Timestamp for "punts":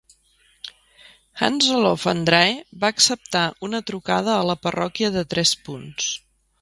5.69-6.11